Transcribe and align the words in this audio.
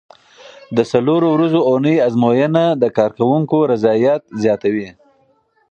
د 0.75 0.77
څلورو 0.91 1.27
ورځو 1.35 1.59
اونۍ 1.69 1.95
ازموینه 2.07 2.63
د 2.81 2.83
کارکوونکو 2.97 3.57
رضایت 3.71 4.21
زیاتوي. 4.43 4.89